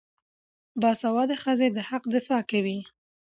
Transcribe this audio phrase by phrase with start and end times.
[0.81, 2.79] باسواده ښځې د حق دفاع کوي.